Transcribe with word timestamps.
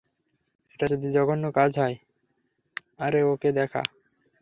এটা 0.73 0.85
যদি 0.87 1.07
জঘন্য 1.11 1.45
কাজ 1.51 1.71
হয় 1.79 1.97
আরে 2.99 3.19
ওকে 3.23 3.49
দেখা। 3.51 3.83